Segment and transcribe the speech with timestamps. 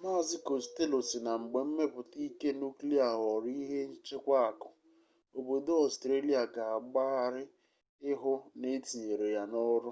[0.00, 4.68] mazị kostello sị na mgbe mmepụta ike nuklia ghọorọ ihe nchekwa akụ
[5.38, 7.42] obodo ọstrelia ga agbagharị
[8.10, 9.90] ịhụ na etinyere ya n'ọrụ